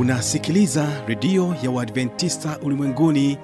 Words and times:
unasikiliza 0.00 0.88
redio 1.06 1.56
ya 1.62 1.70
uadventista 1.70 2.58
ulimwenguni 2.62 3.38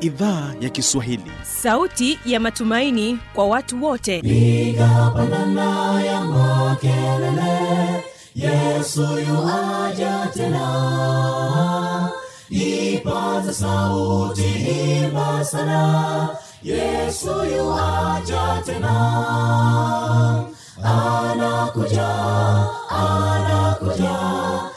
idhaa 0.00 0.54
ya 0.60 0.68
kiswahili. 0.70 1.32
Sauti 1.62 2.18
ya 2.26 2.40
matumaini 2.40 3.18
kwa 3.34 3.46
watu 3.46 3.84
wote. 3.84 4.22
Piga 4.22 5.12
pandana 5.16 6.02
ya 6.04 6.20
makelele 6.20 8.04
yesu 8.34 9.02
yuaja 9.02 10.28
tena. 10.34 12.10
Ipata 12.50 13.52
sauti 13.52 14.42
himba 14.42 15.44
sana 15.44 16.28
yesu 16.62 17.28
yuaja 17.56 18.62
tena. 18.66 18.94
Anakuja 20.82 22.08
anakuja 22.90 24.16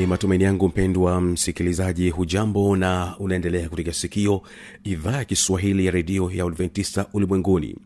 ni 0.00 0.06
matumaini 0.06 0.44
yangu 0.44 0.68
mpendwa 0.68 1.20
msikilizaji 1.20 2.10
hujambo 2.10 2.76
na 2.76 3.14
unaendelea 3.18 3.68
kutega 3.68 3.92
sikio 3.92 4.42
idhaa 4.84 5.16
ya 5.16 5.24
kiswahili 5.24 5.86
ya 5.86 5.92
redio 5.92 6.30
ya 6.30 6.44
adventista 6.44 7.06
ulimwenguni 7.12 7.76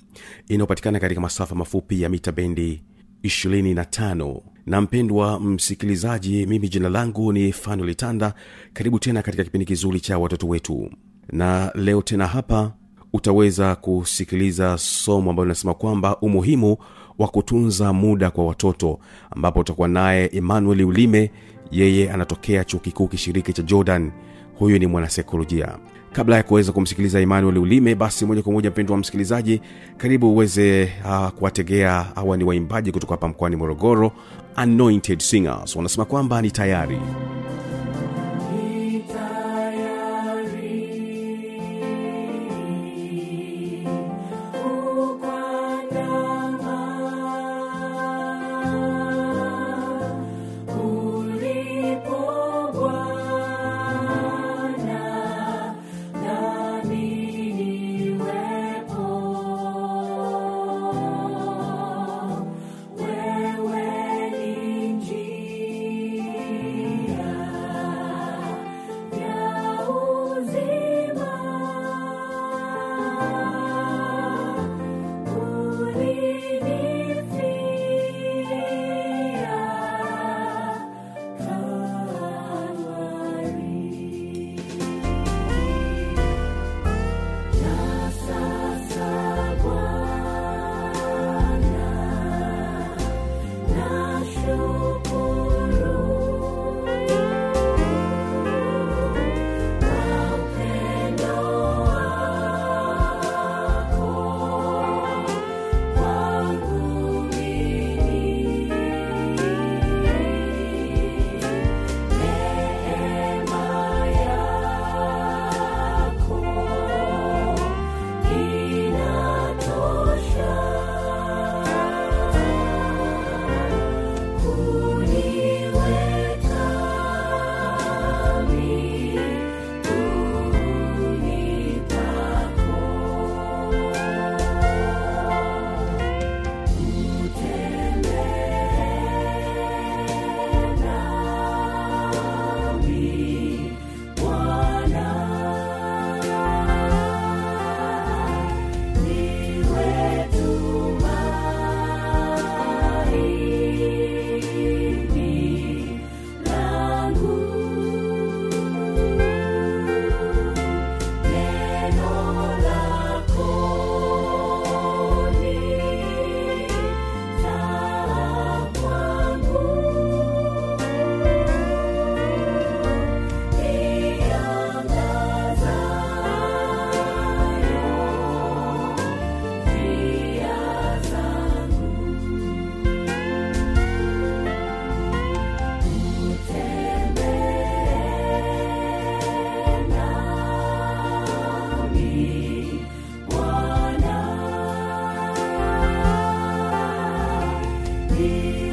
inayopatikana 0.48 1.00
katika 1.00 1.20
masafa 1.20 1.54
mafupi 1.54 2.02
ya 2.02 2.08
mita 2.08 2.32
bendi 2.32 2.82
25 3.24 4.40
na 4.66 4.80
mpendwa 4.80 5.40
msikilizaji 5.40 6.46
mimi 6.46 6.68
jina 6.68 6.88
langu 6.88 7.32
ni 7.32 7.52
fanolitanda 7.52 8.30
tanda. 8.30 8.40
Karibu 8.72 8.98
tena 8.98 9.22
katika 9.22 9.44
kipindi 9.44 9.64
kizuri 9.66 10.00
cha 10.00 10.18
watoto 10.18 10.48
wetu. 10.48 10.90
Na 11.32 11.72
leo 11.74 12.02
tena 12.02 12.26
hapa 12.26 12.72
utaweza 13.12 13.76
kusikiliza 13.76 14.78
somo 14.78 15.30
ambalo 15.30 15.44
linasema 15.44 15.74
kwamba 15.74 16.16
umuhimu 16.20 16.76
wa 17.18 17.28
kutunza 17.28 17.92
muda 17.92 18.30
kwa 18.30 18.46
watoto 18.46 18.98
ambapo 19.30 19.60
utakuwa 19.60 19.88
naye 19.88 20.30
emmanuel 20.32 20.82
ulime 20.82 21.30
yeye 21.70 22.12
anatokea 22.12 22.64
chuo 22.64 22.80
kikuu 22.80 23.08
kishiriki 23.08 23.52
cha 23.52 23.62
jordan. 23.62 24.10
Huyu 24.58 24.78
ni 24.78 24.86
mwanasaikolojia 24.86 25.68
kabla 26.12 26.36
ya 26.36 26.42
kuweza 26.42 26.72
kumsikiliza 26.72 27.20
emmanuel 27.20 27.58
ulime 27.58 27.94
basi 27.94 28.26
moja 28.26 28.42
kwa 28.42 28.52
moja 28.52 28.70
mpendo 28.70 28.92
wa 28.92 28.98
msikilizaji 28.98 29.60
karibu 29.96 30.32
uweze 30.32 30.92
uh, 31.04 31.28
kuwategea 31.28 32.06
hawa 32.14 32.36
ni 32.36 32.44
waimbaji 32.44 32.92
kutoka 32.92 33.12
hapa 33.14 33.28
mkoani 33.28 33.56
morogoro 33.56 34.12
anointed 34.56 35.18
singers. 35.20 35.76
Wanasema 35.76 36.04
kwamba 36.04 36.42
ni 36.42 36.50
tayari 36.50 36.98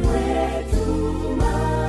Where 0.03 0.63
to 0.63 1.35
my 1.35 1.80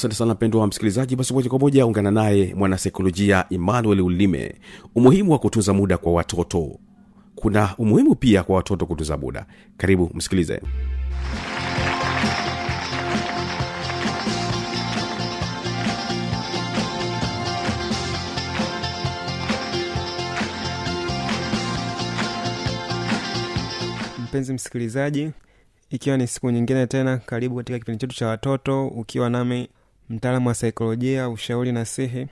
asante 0.00 0.14
sana 0.14 0.34
mpendwa 0.34 0.60
wa 0.60 0.66
msikilizaji 0.66 1.16
basi 1.16 1.34
moja 1.34 1.50
kwa 1.50 1.58
moja 1.58 1.86
ungana 1.86 2.10
naye 2.10 2.54
mwanasaikolojia 2.54 3.44
emmanuel 3.50 4.00
ulime. 4.00 4.54
Umuhimu 4.94 5.32
wa 5.32 5.38
kutunza 5.38 5.72
muda 5.72 5.98
kwa 5.98 6.12
watoto. 6.12 6.78
Kuna 7.34 7.76
umuhimu 7.78 8.14
pia 8.14 8.42
kwa 8.42 8.56
watoto 8.56 8.86
kutunza 8.86 9.16
muda. 9.16 9.46
Karibu 9.76 10.10
msikilize. 10.14 10.60
Mpenzi 24.24 24.52
msikilizaji 24.52 25.30
ikiwa 25.90 26.16
ni 26.16 26.26
siku 26.26 26.50
nyingine 26.50 26.86
tena 26.86 27.16
karibu 27.18 27.56
katika 27.56 27.78
kipindi 27.78 27.98
chetu 28.00 28.16
cha 28.16 28.26
watoto 28.26 28.86
ukiwa 28.88 29.30
nami 29.30 29.68
mtaalamu 30.10 30.48
wa 30.48 30.54
saikolojia 30.54 31.28
ushauri 31.28 31.72
na 31.72 31.84
sihi 31.84 32.26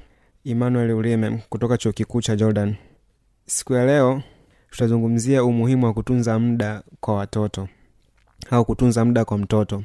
emmanuel 0.44 0.90
ulime 0.90 1.42
kutoka 1.48 1.78
chuo 1.78 1.92
kikuu 1.92 2.20
cha 2.22 2.36
jordan. 2.36 2.74
Siku 3.46 3.74
ya 3.74 3.86
leo 3.86 4.22
tutazungumzia 4.70 5.44
umuhimu 5.44 5.86
wa 5.86 5.92
kutunza 5.94 6.38
muda 6.38 6.82
kwa 7.00 7.14
watoto 7.14 7.68
au 8.50 8.64
kutunza 8.64 9.04
muda 9.04 9.24
kwa 9.24 9.38
mtoto. 9.38 9.84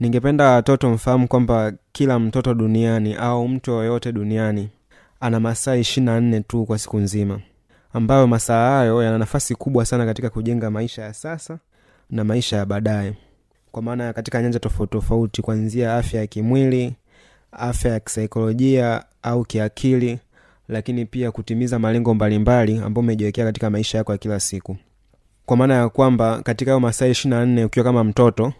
Ningependa 0.00 0.50
watoto 0.50 0.90
mfahamu 0.90 1.28
kwamba 1.28 1.72
kila 1.92 2.18
mtoto 2.18 2.54
duniani 2.54 3.14
au 3.14 3.48
mtu 3.48 3.70
yoyote 3.70 4.12
duniani 4.12 4.68
ana 5.20 5.40
masaa 5.40 5.76
ishirina 5.76 6.14
na 6.14 6.20
nne 6.20 6.40
tu 6.40 6.64
kwa 6.66 6.78
siku 6.78 6.98
nzima 6.98 7.40
ambayo 7.92 8.26
masaa 8.26 8.70
hayo 8.76 9.02
yana 9.02 9.18
nafasi 9.18 9.54
kubwa 9.54 9.84
sana 9.86 10.06
katika 10.06 10.30
kujenga 10.30 10.70
maisha 10.70 11.02
ya 11.02 11.14
sasa 11.14 11.58
na 12.10 12.24
maisha 12.24 12.56
ya 12.56 12.66
baadaye. 12.66 13.14
Kwa 13.72 13.82
maana 13.82 14.12
katika 14.12 14.42
nyanja 14.42 14.58
tofauti 14.58 14.92
tofauti 14.92 15.42
kuanzia 15.42 15.96
afya 15.96 16.20
ya 16.20 16.26
kimwili 16.26 16.94
afya 17.58 17.92
ya 17.92 18.00
kisaikolojia 18.00 19.04
au 19.22 19.44
kiakili 19.44 20.18
lakini 20.68 21.06
pia 21.06 21.30
kutimiza 21.30 21.78
malengo 21.78 22.14
mbalimbali 22.14 22.78
ambayo 22.78 23.00
umejiwekea 23.04 23.44
katika 23.44 23.70
maisha 23.70 23.98
yako 23.98 24.12
ya 24.12 24.18
kila 24.18 24.40
siku. 24.40 24.76
Kwa 25.46 25.56
maana 25.56 25.74
ya 25.74 25.88
kwamba 25.88 26.42
katika 26.42 26.70
hayo 26.70 26.80
masaa 26.80 27.06
ishirina 27.06 27.40
na 27.40 27.46
nne 27.46 27.64
ukiwa 27.64 27.84
kama 27.84 28.04
mtoto 28.04 28.52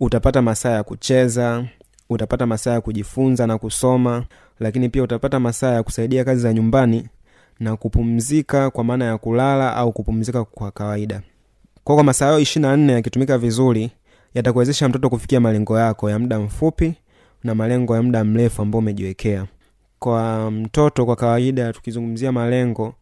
utapata 0.00 0.42
masaa 0.42 0.70
ya 0.70 0.82
kucheza 0.82 1.64
utapata 2.10 2.46
masaa 2.46 2.72
ya 2.72 2.80
kujifunza 2.80 3.46
na 3.46 3.58
kusoma 3.58 4.24
lakini 4.60 4.88
pia 4.88 5.02
utapata 5.02 5.40
masaa 5.40 5.74
ya 5.74 5.82
kusaidia 5.82 6.24
kazi 6.24 6.40
za 6.40 6.52
nyumbani 6.52 7.08
na 7.60 7.76
kupumzika 7.76 8.70
kwa 8.70 8.84
maana 8.84 9.04
ya 9.04 9.18
kulala 9.18 9.76
au 9.76 9.92
kupumzika 9.92 10.44
kwa 10.44 10.70
kawaida. 10.70 11.22
Kwa 11.84 11.94
kwa 11.94 12.04
masaa 12.04 12.26
hayo 12.26 12.38
ishirina 12.38 12.68
na 12.70 12.76
nne 12.76 12.92
yakitumika 12.92 13.38
vizuri 13.38 13.90
yatakuwezesha 14.34 14.88
mtoto 14.88 15.10
kufikia 15.10 15.40
malengo 15.40 15.78
yako 15.78 16.10
ya 16.10 16.18
muda 16.18 16.38
mfupi 16.40 16.94
na 17.44 17.54
malengo 17.54 17.96
ya 17.96 18.02
muda 18.02 18.24
mrefu 18.24 18.62
ambao 18.62 18.78
umejiwekea. 18.78 19.46
Kwa 19.98 20.50
mtoto 20.50 21.06
kwa 21.06 21.16
kawaida 21.16 21.72
tukizungumzia 21.72 22.32
malengo 22.32 22.94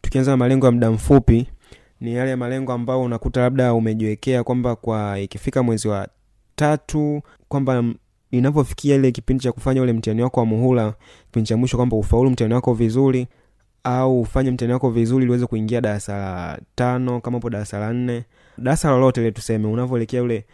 tukianza 0.00 0.30
na 0.30 0.36
malengo 0.36 0.66
ya 0.66 0.72
muda 0.72 0.90
mfupi 0.90 1.46
ni 2.00 2.14
yale 2.14 2.36
malengo 2.36 2.72
ambayo 2.72 3.02
unakuta 3.02 3.40
labda 3.40 3.74
umejiwekea 3.74 4.44
kwamba 4.44 4.76
kwa 4.76 5.18
ikifika 5.20 5.62
mwezi 5.62 5.88
wa 5.88 6.08
tatu 6.56 7.22
kwamba 7.48 7.84
inapofikia 8.30 8.94
ile 8.94 9.12
kipindi 9.12 9.42
cha 9.42 9.52
kufanya 9.52 9.82
ule 9.82 9.92
mtihani 9.92 10.22
wako 10.22 10.40
wa 10.40 10.46
muhula 10.46 10.94
kipindi 11.26 11.48
cha 11.48 11.56
mwisho 11.56 11.76
kwamba 11.76 11.96
ufaulu 11.96 12.30
mtihani 12.30 12.54
wako 12.54 12.74
vizuri 12.74 13.26
au 13.84 14.20
ufanye 14.20 14.50
mtihani 14.50 14.72
wako 14.72 14.90
vizuri 14.90 15.24
ili 15.34 15.46
kuingia 15.46 15.80
darasa 15.80 16.18
la 16.18 16.58
tano 16.74 17.20
kama 17.20 17.38
upo 17.38 17.50
darasa 17.50 17.78
la 17.78 17.92
nne. 17.92 18.24
Darasa 18.58 18.90
lolote 18.90 19.20
ile 19.20 19.30
tuseme 19.30 19.66
unavyoelekea 19.66 20.22
ule 20.22 20.44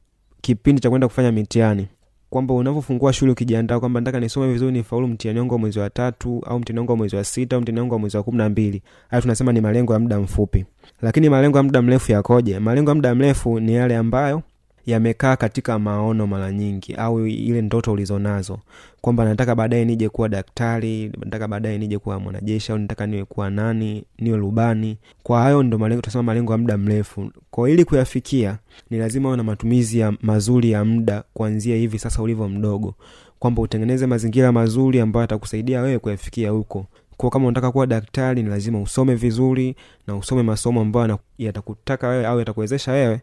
kipindi 0.40 0.80
cha 0.80 0.90
kwenda 0.90 1.08
kufanya 1.08 1.32
mitihani 1.32 1.88
kwamba 2.30 2.54
unavyofungua 2.54 3.12
shule 3.12 3.32
ukijiandaa 3.32 3.80
kwamba 3.80 4.00
nataka 4.00 4.20
nisome 4.20 4.52
vizuri 4.52 4.72
nifaulu 4.72 5.08
mtihani 5.08 5.40
wangu 5.40 5.54
wa 5.54 5.60
mwezi 5.60 5.78
wa 5.78 5.90
tatu 5.90 6.42
au 6.46 6.58
mtihani 6.58 6.78
wangu 6.78 6.92
wa 6.92 6.96
mwezi 6.98 7.16
wa 7.16 7.24
sita 7.24 7.56
au 7.56 7.62
mtihani 7.62 7.80
wangu 7.80 7.94
wa 7.94 8.00
mwezi 8.00 8.16
wa 8.16 8.22
kumi 8.22 8.38
na 8.38 8.48
mbili. 8.48 8.82
Hayo 9.08 9.20
tunasema 9.22 9.52
ni 9.52 9.60
malengo 9.60 9.92
ya 9.92 9.98
muda 9.98 10.20
mfupi. 10.20 10.64
Lakini 11.02 11.28
malengo 11.28 11.56
ya 11.58 11.62
muda 11.62 11.82
mrefu 11.82 12.12
yakoje? 12.12 12.58
Malengo 12.58 12.90
ya 12.90 12.94
muda 12.94 13.14
mrefu 13.14 13.60
ni 13.60 13.74
yale 13.74 13.96
ambayo 13.96 14.42
yamekaa 14.86 15.36
katika 15.36 15.78
maono 15.78 16.26
mara 16.26 16.52
nyingi 16.52 16.94
au 16.94 17.26
ile 17.26 17.62
ndoto 17.62 17.92
ulizonazo 17.92 18.58
kwamba 19.00 19.24
nataka 19.24 19.54
baadaye 19.54 19.84
nije 19.84 20.08
kuwa 20.08 20.28
daktari 20.28 21.12
nataka 21.24 21.48
baadaye 21.48 21.78
nije 21.78 21.98
kuwa 21.98 22.20
mwanajeshi 22.20 22.72
au 22.72 22.78
nataka 22.78 23.06
niwe 23.06 23.24
kuwa 23.24 23.50
nani 23.50 24.04
niwe 24.18 24.36
rubani. 24.38 24.98
Kwa 25.22 25.40
hayo 25.40 25.62
ndo 25.62 25.78
malengo 25.78 26.02
tunasema 26.02 26.22
malengo 26.22 26.52
ya 26.52 26.58
muda 26.58 26.78
mrefu. 26.78 27.30
Kwa 27.50 27.70
ili 27.70 27.84
kuyafikia 27.84 28.58
ni 28.90 28.98
lazima 28.98 29.28
uwe 29.28 29.36
na 29.36 29.42
matumizi 29.42 29.98
ya 29.98 30.12
mazuri 30.22 30.70
ya 30.70 30.84
muda 30.84 31.22
kuanzia 31.34 31.76
hivi 31.76 31.98
sasa 31.98 32.22
ulivyo 32.22 32.48
mdogo. 32.48 32.94
Kwamba 33.38 33.62
utengeneze 33.62 34.06
mazingira 34.06 34.52
mazuri 34.52 35.00
ambayo 35.00 35.20
yatakusaidia 35.22 35.80
wewe 35.80 35.98
kuyafikia 35.98 36.50
huko. 36.50 36.86
Kwa 37.16 37.30
kama 37.30 37.46
unataka 37.46 37.72
kuwa 37.72 37.86
daktari 37.86 38.42
ni 38.42 38.48
lazima 38.48 38.80
usome 38.82 39.14
vizuri 39.14 39.76
na 40.06 40.16
usome 40.16 40.42
masomo 40.42 40.80
ambayo 40.80 41.18
yatakutaka 41.38 42.08
wewe 42.08 42.26
au 42.26 42.38
yatakuwezesha 42.38 42.92
wewe 42.92 43.20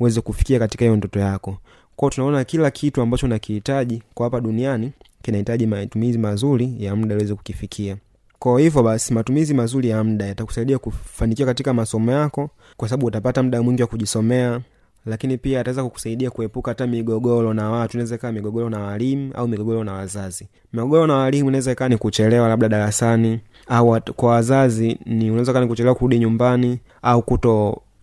uweze 0.00 0.20
kufikia 0.20 0.58
katika 0.58 0.84
hiyo 0.84 0.96
ndoto 0.96 1.18
yako. 1.20 1.58
Kwao 1.96 2.10
tunaona 2.10 2.44
kila 2.44 2.70
kitu 2.70 3.02
ambacho 3.02 3.28
nakihitaji 3.28 4.02
kwa 4.14 4.26
hapa 4.26 4.40
duniani 4.40 4.92
kinahitaji 5.22 5.66
matumizi 5.66 6.18
mazuri 6.18 6.74
ya 6.78 6.96
muda 6.96 7.14
uweze 7.16 7.34
kukifikia. 7.34 7.96
Kwa 8.38 8.60
hivyo 8.60 8.82
basi 8.82 9.14
matumizi 9.14 9.54
mazuri 9.54 9.88
ya 9.88 10.04
muda 10.04 10.26
yatakusaidia 10.26 10.78
kufanikiwa 10.78 11.46
katika 11.46 11.74
masomo 11.74 12.12
yako 12.12 12.50
kwa 12.76 12.88
sababu 12.88 13.06
utapata 13.06 13.42
muda 13.42 13.62
mwingi 13.62 13.82
wa 13.82 13.88
kujisomea 13.88 14.60
lakini 15.06 15.38
pia 15.38 15.60
ataweza 15.60 15.84
kukusaidia 15.84 16.30
kuepuka 16.30 16.70
hata 16.70 16.86
migogoro 16.86 17.54
na 17.54 17.70
watu. 17.70 17.96
Inaweza 17.96 18.14
ikawa 18.14 18.32
migogoro 18.32 18.70
na 18.70 18.78
walimu 18.80 19.32
au 19.34 19.48
migogoro 19.48 19.84
na 19.84 19.92
wazazi. 19.92 20.48
Migogoro 20.72 21.06
na 21.06 21.14
walimu 21.14 21.48
inaweza 21.48 21.72
ikawa 21.72 21.88
ni 21.88 21.96
kuchelewa 21.96 22.48
labda 22.48 22.68
darasani 22.68 23.40
au 23.68 24.00
kwa 24.16 24.30
wazazi 24.30 24.98
ni 25.06 25.30
unaweza 25.30 25.52
kaa 25.52 25.60
ni 25.60 25.66
kuchelewa 25.66 25.94
kurudi 25.94 26.18
nyumbani 26.18 26.78
au 27.02 27.22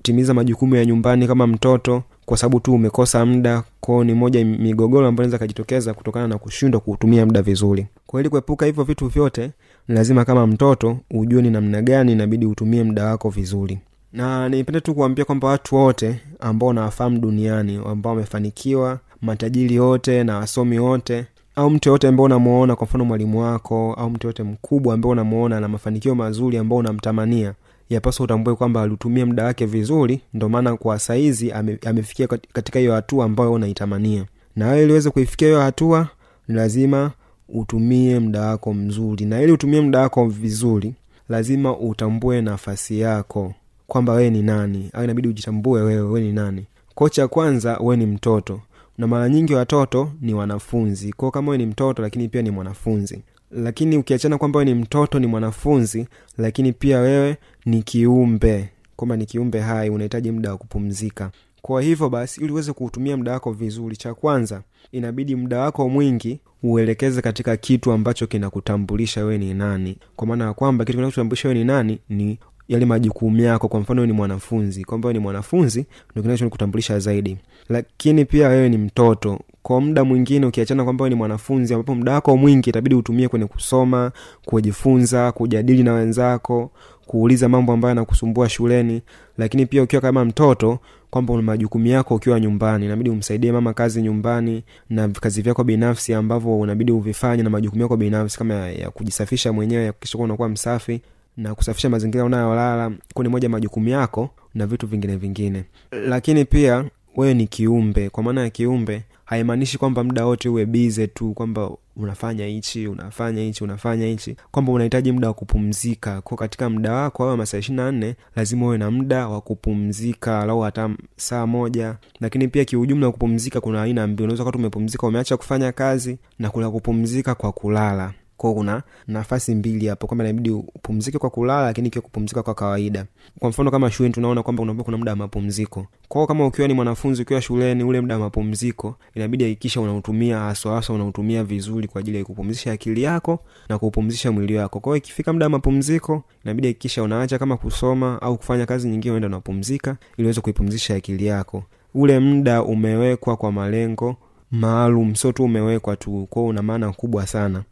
kutotimiza 0.05 0.33
majukumu 0.33 0.75
ya 0.75 0.85
nyumbani 0.85 1.27
kama 1.27 1.47
mtoto 1.47 2.03
kwa 2.25 2.37
sababu 2.37 2.59
tu 2.59 2.73
umekosa 2.73 3.25
muda. 3.25 3.63
Kwao 3.81 4.03
ni 4.03 4.13
moja 4.13 4.45
migogoro 4.45 5.07
ambayo 5.07 5.25
inaweza 5.25 5.37
kajitokeza 5.37 5.93
kutokana 5.93 6.27
na 6.27 6.37
kushindwa 6.37 6.79
kuutumia 6.81 7.25
muda 7.25 7.41
vizuri. 7.41 7.87
Kwa 8.07 8.19
ili 8.19 8.29
kuepuka 8.29 8.65
hivyo 8.65 8.83
vitu 8.83 9.07
vyote 9.07 9.51
lazima 9.87 10.25
kama 10.25 10.47
mtoto 10.47 10.97
ujue 11.11 11.41
ni 11.41 11.49
namna 11.49 11.81
gani 11.81 12.11
inabidi 12.11 12.45
utumie 12.45 12.83
muda 12.83 13.05
wako 13.05 13.29
vizuri. 13.29 13.79
Na 14.13 14.49
nipende 14.49 14.81
tu 14.81 14.93
kuambia 14.95 15.25
kwamba 15.25 15.47
watu 15.47 15.75
wote 15.75 16.21
ambao 16.39 16.73
nawafahamu 16.73 17.19
duniani 17.19 17.79
ambao 17.85 18.13
wamefanikiwa 18.13 18.99
matajiri 19.21 19.79
wote 19.79 20.23
na 20.23 20.37
wasomi 20.37 20.79
wote 20.79 21.25
au 21.55 21.69
mtu 21.69 21.89
yoyote 21.89 22.07
ambao 22.07 22.25
unamuona 22.25 22.75
kwa 22.75 22.87
mfano 22.87 23.05
mwalimu 23.05 23.41
wako 23.41 23.93
au 23.93 24.09
mtu 24.09 24.27
yoyote 24.27 24.43
mkubwa 24.43 24.93
ambao 24.93 25.11
unamuona 25.11 25.59
na 25.59 25.67
mafanikio 25.67 26.15
mazuri 26.15 26.57
ambao 26.57 26.77
unamtamania 26.77 27.53
yapaswa 27.89 28.23
utambue 28.23 28.55
kwamba 28.55 28.81
alitumia 28.81 29.25
muda 29.25 29.43
wake 29.43 29.65
vizuri 29.65 30.21
ndo 30.33 30.49
maana 30.49 30.77
kwa 30.77 30.99
saizi 30.99 31.51
ame, 31.51 31.79
amefikia 31.85 32.27
katika 32.27 32.79
hiyo 32.79 32.93
hatua 32.93 33.25
ambayo 33.25 33.53
unaitamania. 33.53 34.25
Na 34.55 34.67
wewe 34.67 34.83
iliweze 34.83 35.09
kuifikia 35.09 35.47
hiyo 35.47 35.61
hatua 35.61 36.07
ni 36.47 36.55
lazima 36.55 37.11
utumie 37.49 38.19
muda 38.19 38.41
wako 38.41 38.73
mzuri. 38.73 39.25
Na 39.25 39.41
ili 39.41 39.51
utumie 39.51 39.81
muda 39.81 39.99
wako 39.99 40.25
vizuri 40.27 40.93
lazima 41.29 41.77
utambue 41.77 42.41
nafasi 42.41 42.99
yako 42.99 43.53
kwamba 43.87 44.13
wewe 44.13 44.29
ni 44.29 44.41
nani. 44.41 44.89
Au 44.93 45.03
inabidi 45.03 45.27
ujitambue 45.27 45.81
wewe 45.81 46.01
wewe 46.01 46.21
ni 46.21 46.31
nani. 46.33 46.65
Ko 46.95 47.09
cha 47.09 47.27
kwanza 47.27 47.77
wewe 47.77 47.97
ni 47.97 48.05
mtoto. 48.05 48.61
Na 48.97 49.07
mara 49.07 49.29
nyingi 49.29 49.53
watoto 49.53 50.11
ni 50.21 50.33
wanafunzi. 50.33 51.13
Kwao 51.13 51.31
kama 51.31 51.51
wewe 51.51 51.57
ni 51.57 51.65
mtoto 51.71 52.01
lakini 52.01 52.27
pia 52.29 52.41
ni 52.41 52.51
mwanafunzi 52.51 53.21
lakini 53.55 53.97
ukiachana 53.97 54.37
kwamba 54.37 54.59
wewe 54.59 54.73
ni 54.73 54.81
mtoto 54.81 55.19
ni 55.19 55.27
mwanafunzi 55.27 56.07
lakini 56.37 56.73
pia 56.73 56.99
wewe 56.99 57.37
ni 57.65 57.83
kiumbe 57.83 58.69
kwamba 58.95 59.17
ni 59.17 59.25
kiumbe 59.25 59.59
hai 59.59 59.89
unahitaji 59.89 60.31
muda 60.31 60.51
wa 60.51 60.57
kupumzika. 60.57 61.31
Kwa 61.61 61.81
hivyo 61.81 62.09
basi 62.09 62.41
ili 62.41 62.51
uweze 62.51 62.73
kuutumia 62.73 63.17
muda 63.17 63.31
wako 63.31 63.51
vizuri 63.51 63.95
cha 63.97 64.13
kwanza 64.13 64.61
inabidi 64.91 65.35
muda 65.35 65.59
wako 65.59 65.89
mwingi 65.89 66.39
uelekeze 66.63 67.21
katika 67.21 67.57
kitu 67.57 67.91
ambacho 67.91 68.27
kinakutambulisha 68.27 69.21
wewe 69.25 69.37
ni 69.37 69.53
nani. 69.53 69.97
Kwa 70.15 70.27
maana 70.27 70.45
ya 70.45 70.53
kwamba 70.53 70.85
kitu 70.85 70.97
kinachotambulisha 70.97 71.47
wewe 71.49 71.59
ni 71.59 71.65
nani 71.65 71.99
ni 72.09 72.39
yale 72.67 72.85
majukumu 72.85 73.41
yako. 73.41 73.67
Kwa 73.67 73.79
mfano 73.79 74.05
ni 74.05 74.13
mwanafunzi 74.13 74.83
kwamba 74.83 75.13
ni 75.13 75.19
mwanafunzi 75.19 75.85
ndo 76.13 76.21
kinachokutambulisha 76.21 76.99
zaidi. 76.99 77.37
Lakini 77.69 78.25
pia 78.25 78.47
wewe 78.47 78.69
ni 78.69 78.77
mtoto. 78.77 79.39
Kwa 79.63 79.81
muda 79.81 80.03
mwingine 80.03 80.45
ukiachana 80.45 80.83
kwamba 80.83 81.09
ni 81.09 81.15
mwanafunzi 81.15 81.73
ambapo 81.73 81.95
muda 81.95 82.11
wako 82.13 82.37
mwingi 82.37 82.69
itabidi 82.69 82.95
utumie 82.95 83.27
kwenye 83.27 83.45
kusoma 83.45 84.11
kujifunza 84.45 85.31
kujadili 85.31 85.83
na 85.83 85.93
wenzako 85.93 86.71
kuuliza 87.05 87.49
mambo 87.49 87.73
ambayo 87.73 87.89
yanakusumbua 87.89 88.49
shuleni. 88.49 89.01
Lakini 89.37 89.65
pia 89.65 89.83
ukiwa 89.83 90.01
kama 90.01 90.25
mtoto 90.25 90.79
kwamba 91.09 91.41
majukumu 91.41 91.87
yako 91.87 92.15
ukiwa 92.15 92.39
nyumbani 92.39 92.85
inabidi 92.85 93.09
umsaidie 93.09 93.51
mama 93.51 93.73
kazi 93.73 94.01
nyumbani 94.01 94.63
na 94.89 95.07
kazi 95.07 95.41
vyako 95.41 95.63
binafsi 95.63 96.13
ambavyo 96.13 96.59
unabidi 96.59 96.91
uvifanye 96.91 97.43
na 97.43 97.49
majukumu 97.49 97.81
yako 97.81 97.97
binafsi 97.97 98.37
kama 98.37 98.53
ya, 98.53 98.71
ya 98.71 98.89
kujisafisha 98.89 99.53
mwenyewe 99.53 99.83
ya 99.85 99.91
kuhakikisha 99.91 100.17
unakuwa 100.17 100.49
msafi 100.49 101.01
na 101.37 101.55
kusafisha 101.55 101.89
mazingira 101.89 102.23
unayolala 102.23 102.91
kuwa 103.13 103.29
moja 103.29 103.49
majukumu 103.49 103.89
yako 103.89 104.29
na 104.53 104.67
vitu 104.67 104.87
vingine 104.87 105.15
vingine. 105.15 105.63
Lakini 105.91 106.45
pia 106.45 106.85
wewe 107.15 107.33
ni 107.33 107.47
kiumbe. 107.47 108.09
Kwa 108.09 108.23
maana 108.23 108.41
ya 108.41 108.49
kiumbe 108.49 109.03
haimaanishi 109.25 109.77
kwamba 109.77 110.03
muda 110.03 110.25
wote 110.25 110.49
uwe 110.49 110.65
bize 110.65 111.07
tu 111.07 111.33
kwamba 111.33 111.69
unafanya 111.97 112.45
hichi 112.45 112.87
unafanya 112.87 113.41
hichi 113.41 113.63
unafanya 113.63 114.05
hichi. 114.05 114.35
Kwamba 114.51 114.71
unahitaji 114.71 115.11
muda 115.11 115.27
wa 115.27 115.33
kupumzika. 115.33 116.21
Ko 116.21 116.35
katika 116.35 116.69
muda 116.69 116.93
wako 116.93 117.29
au 117.29 117.37
masaa 117.37 117.57
ishiri 117.57 117.75
na 117.77 117.91
nne 117.91 118.15
lazima 118.35 118.65
uwe 118.65 118.77
na 118.77 118.91
muda 118.91 119.27
wa 119.27 119.41
kupumzika 119.41 120.39
alau 120.39 120.61
hata 120.61 120.89
saa 121.15 121.45
moja. 121.47 121.95
Lakini 122.19 122.47
pia 122.47 122.65
kiujumla 122.65 123.11
kupumzika 123.11 123.61
kuna 123.61 123.81
aina 123.81 124.07
mbili. 124.07 124.23
Unaweza 124.23 124.45
kati 124.45 124.57
umepumzika 124.57 125.07
umeacha 125.07 125.37
kufanya 125.37 125.71
kazi 125.71 126.17
na 126.39 126.49
kuna 126.49 126.71
kupumzika 126.71 127.35
kwa 127.35 127.51
kulala 127.51 128.13
kwao 128.37 128.53
kuna 128.53 128.83
nafasi 129.07 129.55
mbili 129.55 129.87
hapo. 129.87 130.07
Kwamba 130.07 130.23
inabidi 130.23 130.49
upumzike 130.49 131.17
kwa 131.17 131.29
kulala 131.29 131.63
lakini 131.65 131.87
ikiwa 131.87 132.01
kupumzika 132.01 132.43
kwa 132.43 132.53
kawaida. 132.55 133.05
Kwa 133.39 133.49
mfano 133.49 133.71
kama 133.71 133.91
shuleni 133.91 134.13
tunaona 134.13 134.43
kwamba 134.43 134.63
unaambia 134.63 134.83
kuna 134.83 134.97
muda 134.97 135.11
wa 135.11 135.15
mapumziko. 135.15 135.87
Kwao 136.07 136.27
kama 136.27 136.45
ukiwa 136.47 136.67
ni 136.67 136.73
mwanafunzi 136.73 137.21
ukiwa 137.21 137.41
shuleni 137.41 137.83
ule 137.83 138.01
muda 138.01 138.15
wa 138.15 138.19
mapumziko 138.19 138.95
inabidi 139.15 139.43
hakikisha 139.43 139.81
unautumia 139.81 140.39
haswa 140.39 140.83
unautumia 140.89 141.43
vizuri 141.43 141.87
kwa 141.87 141.99
ajili 142.01 142.17
ya 142.17 142.23
kupumzisha 142.25 142.71
akili 142.71 143.03
yako 143.03 143.39
na 143.69 143.77
kuupumzisha 143.79 144.31
mwili 144.31 144.55
wako. 144.57 144.79
Kwao 144.79 144.95
ikifika 144.97 145.33
muda 145.33 145.45
wa 145.45 145.49
mapumziko 145.49 146.23
inabidi 146.43 146.67
hakikisha 146.67 147.03
unaacha 147.03 147.39
kama 147.39 147.57
kusoma 147.57 148.21
au 148.21 148.37
kufanya 148.37 148.65
kazi 148.65 148.87
nyingine 148.89 149.11
unaenda 149.11 149.27
unapumzika 149.27 149.97
ili 150.17 150.25
uweze 150.27 150.41
kuipumzisha 150.41 150.95
akili 150.95 151.25
yako. 151.25 151.63
Ule 151.93 152.19
muda 152.19 152.63
umewekwa 152.63 153.37
kwa 153.37 153.51
malengo 153.51 154.15
maalum 154.51 155.15
sio 155.15 155.31
tu 155.31 155.43
umewekwa 155.43 155.95
tu. 155.95 156.27
Kwao 156.29 156.45
una 156.45 156.61
maana 156.61 156.91
kubwa 156.91 157.27
sana 157.27 157.63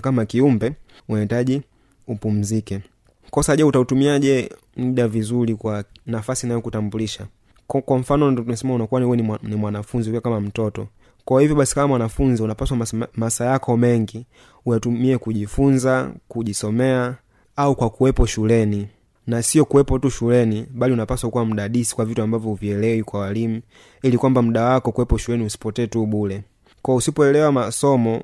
kama 0.00 0.26
kiumbe 0.26 0.72
unahitaji 1.08 1.62
upumzike. 2.06 2.80
Kosa 3.30 3.56
je 3.56 3.64
utautumiaje 3.64 4.50
muda 4.76 5.08
vizuri 5.08 5.54
kwa 5.54 5.84
nafasi 6.06 6.46
inayokutambulisha? 6.46 7.26
Kwa, 7.66 7.98
mfano 7.98 8.32
tunasema 8.32 8.74
unakuwa 8.74 9.00
ni, 9.00 9.38
ni 9.42 9.56
mwanafunzi 9.56 10.08
ukiwa 10.10 10.20
kama 10.22 10.40
mtoto. 10.40 10.88
Kwa 11.24 11.40
hivyo 11.40 11.56
basi 11.56 11.74
kama 11.74 11.88
mwanafunzi 11.88 12.42
unapaswa 12.42 12.76
masa, 12.76 13.08
masa 13.16 13.44
yako 13.44 13.76
mengi 13.76 14.26
uyatumie 14.66 15.18
kujifunza 15.18 16.12
kujisomea 16.28 17.14
au 17.56 17.76
kwa 17.76 17.90
kuwepo 17.90 18.26
shuleni. 18.26 18.88
Na 19.26 19.42
sio 19.42 19.64
kuwepo 19.64 19.98
tu 19.98 20.10
shuleni 20.10 20.66
bali 20.70 20.92
unapaswa 20.92 21.30
kuwa 21.30 21.46
mdadisi 21.46 21.94
kwa 21.96 22.04
vitu 22.04 22.22
ambavyo 22.22 22.50
uvielewi 22.50 23.02
kwa 23.02 23.20
walimu 23.20 23.60
ili 24.02 24.18
kwamba 24.18 24.42
muda 24.42 24.64
wako 24.64 24.92
kuwepo 24.92 25.18
shuleni 25.18 25.44
usipotee 25.44 25.86
tu 25.86 26.06
bule 26.06 26.42
kwa 26.82 26.94
usipoelewa 26.94 27.52
masomo 27.52 28.22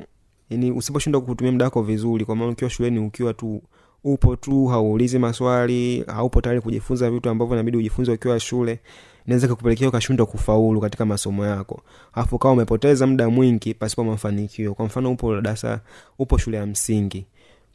yani 0.51 0.73
usiposhindwa 0.73 1.21
kutumia 1.21 1.53
muda 1.53 1.65
wako 1.65 1.83
vizuri 1.83 2.25
kwa 2.25 2.37
maana 2.37 2.51
ukiwa 2.53 2.71
shuleni 2.71 2.99
ukiwa 2.99 3.35
tu 3.35 3.63
upo 4.05 4.37
tu 4.37 4.67
hauulizi 4.67 5.19
maswali 5.19 6.05
haupo 6.07 6.41
tayari 6.41 6.61
kujifunza 6.61 7.11
vitu 7.11 7.31
ambavyo 7.31 7.55
inabidi 7.57 7.77
ujifunze 7.77 8.13
ukiwa 8.13 8.41
shule 8.41 8.81
inaweza 9.27 9.49
kukupelekea 9.49 9.89
ukashindwa 9.89 10.27
kufaulu 10.27 10.81
katika 10.81 11.07
masomo 11.07 11.47
yako. 11.47 11.81
Alafu 12.13 12.39
kawa 12.39 12.55
umepoteza 12.55 13.07
muda 13.07 13.31
mwingi 13.31 13.75
pasipo 13.75 14.05
mafanikio. 14.05 14.75
Kwa 14.75 14.85
mfano 14.87 15.13
upo 15.13 15.35
darasa 15.41 15.81
upo 16.19 16.39
shule 16.39 16.57
ya 16.57 16.67
msingi. 16.67 17.27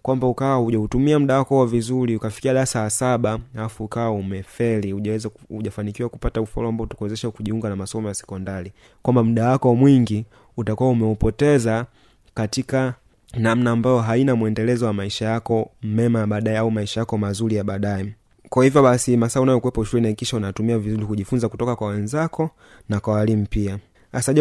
Kwamba 0.02 0.28
ukawa 0.28 0.56
hujautumia 0.56 1.20
muda 1.20 1.38
wako 1.38 1.66
vizuri 1.66 2.16
ukafikia 2.16 2.54
darasa 2.54 2.80
ya 2.80 2.90
saba 2.90 3.40
alafu 3.56 3.84
ukawa 3.84 4.12
umefeli 4.12 4.92
hujaweza 4.92 5.30
hujafanikiwa 5.50 6.10
kupata 6.10 6.42
ufaulu 6.42 6.70
ambao 6.70 6.84
utakuwezesha 6.86 7.32
kujiunga 7.32 7.70
na 7.70 7.76
masomo 7.76 8.08
ya 8.08 8.14
sekondari. 8.14 8.72
Kwamba 9.02 9.24
muda 9.24 9.50
wako 9.50 9.76
mwingi 9.76 10.26
utakuwa 10.58 10.90
umeupoteza 10.90 11.86
katika 12.34 12.94
namna 13.38 13.72
ambayo 13.72 14.00
haina 14.00 14.36
mwendelezo 14.36 14.86
wa 14.86 14.94
maisha 14.94 15.26
yako 15.26 15.72
mema 15.84 16.20
ya 16.20 16.28
baadaye 16.28 16.58
au 16.58 16.72
maisha 16.72 17.00
yako 17.00 17.18
mazuri 17.18 17.56
ya 17.56 17.64
baadaye. 17.64 18.14
Kwa 18.50 18.64
hivyo 18.64 18.84
basi 18.84 19.18
masaa 19.18 19.42
unayokuwepo 19.42 19.84
shuleni 19.84 20.08
hakikisha 20.08 20.38
unatumia 20.38 20.78
vizuri 20.80 21.06
kujifunza 21.06 21.50
kutoka 21.50 21.76
kwa 21.76 21.88
wenzako 21.88 22.50
na 22.90 23.00
kwa 23.00 23.14
walimu 23.14 23.46
pia. 23.50 23.80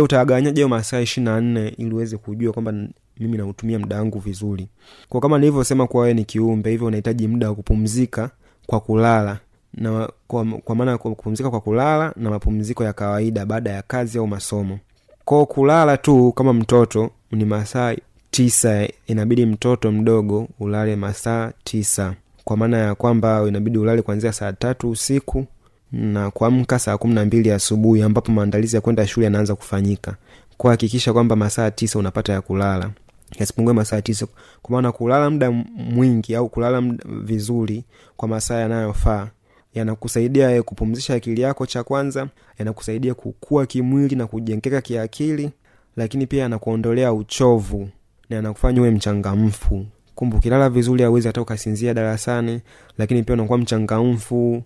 Utagawanyaje 0.02 0.54
hiyo 0.54 0.68
masaa 0.68 1.00
ishiri 1.00 1.25
na 1.25 1.40
nne 1.40 1.68
ili 1.68 1.94
uweze 1.94 2.16
kujua 2.16 2.52
kwamba 2.52 2.72
mimi 3.20 3.37
nautumia 3.38 3.78
muda 3.78 3.96
wangu 3.96 4.18
vizuri? 4.18 4.68
Kwa 5.08 5.20
kama 5.20 5.38
nilivyosema 5.38 5.87
kuwa 5.87 6.02
wewe 6.02 6.14
ni 6.14 6.25
kiumbe 6.25 6.70
hivyo 6.70 6.87
unahitaji 6.87 7.28
muda 7.28 7.49
wa 7.49 7.54
kupumzika 7.54 8.30
kwa 8.66 8.80
kulala. 8.80 9.38
Na 9.75 10.08
kwa, 10.26 10.44
kwa 10.44 10.75
maana 10.75 10.99
kupumzika 10.99 11.50
kwa 11.50 11.61
kulala 11.61 12.12
na 12.16 12.30
mapumziko 12.30 12.84
ya 12.84 12.92
kawaida 12.92 13.46
baada 13.46 13.70
ya 13.70 13.82
kazi 13.82 14.18
au 14.18 14.26
masomo. 14.26 14.78
Kwao 15.25 15.46
kulala 15.46 15.96
tu 15.96 16.32
kama 16.32 16.52
mtoto 16.52 17.11
ni 17.32 17.44
masaa 17.44 17.94
tisa 18.30 18.88
inabidi 19.06 19.46
mtoto 19.46 19.92
mdogo 19.92 20.48
ulale 20.60 20.96
masaa 20.96 21.52
tisa. 21.64 22.14
Kwa 22.44 22.56
maana 22.56 22.78
ya 22.78 22.94
kwamba 22.94 23.44
inabidi 23.48 23.78
ulale 23.78 24.02
kuanzia 24.02 24.32
saa 24.32 24.52
tatu 24.52 24.90
usiku 24.90 25.46
na 25.92 26.30
kuamka 26.30 26.78
saa 26.78 26.98
kumi 26.98 27.14
na 27.14 27.24
mbili 27.24 27.50
asubuhi 27.50 28.02
ambapo 28.02 28.32
maandalizi 28.32 28.76
ya 28.76 28.82
kwenda 28.82 29.06
shule 29.06 29.24
yanaanza 29.24 29.54
kufanyika. 29.54 30.16
Kuhakikisha 30.56 31.12
kwamba 31.12 31.36
masaa 31.36 31.70
tisa 31.70 31.98
unapata 31.98 32.32
ya 32.32 32.40
kulala. 32.40 32.90
Yasipungue 33.38 33.72
masaa 33.72 34.00
tisa. 34.02 34.26
Kwa 34.62 34.72
maana 34.72 34.92
kulala 34.92 35.30
muda 35.30 35.50
mwingi 35.76 36.34
au 36.34 36.48
kulala 36.48 36.80
mda 36.80 37.04
vizuri 37.22 37.84
kwa 38.16 38.28
masaa 38.28 38.58
yanayofaa 38.60 39.28
yanakusaidia 39.74 40.62
kupumzisha 40.62 41.14
akili 41.14 41.40
yako 41.40 41.66
cha 41.66 41.84
kwanza 41.84 42.28
yanakusaidia 42.58 43.14
kukua 43.14 43.66
kimwili 43.66 44.16
na 44.16 44.26
kujengeka 44.26 44.80
kiakili 44.80 45.50
lakini 45.96 46.26
pia 46.26 46.46
anakuondolea 46.46 47.12
uchovu 47.12 47.88
na 48.30 48.38
anakufanya 48.38 48.80
uwe 48.80 48.90
mchangamfu. 48.90 49.87
Kumbe 50.14 50.37
ukilala 50.37 50.70
vizuri 50.70 51.04
awezi 51.04 51.26
hata 51.26 51.40
ukasinzia 51.42 51.94
darasani 51.94 52.61
lakini 52.99 53.22
pia 53.22 53.34
unakuwa 53.34 53.58
mchangamfu. 53.58 54.62